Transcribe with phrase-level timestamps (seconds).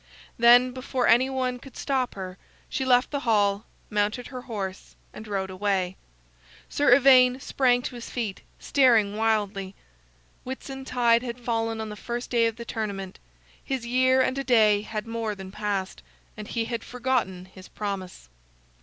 [0.39, 5.27] Then, before any one could stop her, she left the hall, mounted her horse, and
[5.27, 5.95] rode away.
[6.69, 9.75] Sir Ivaine sprang to his feet, staring wildly.
[10.43, 13.19] Whitsuntide had fallen on the first day of the tournament,
[13.63, 16.01] his year and a day had more than passed,
[16.35, 18.27] and he had forgotten his promise!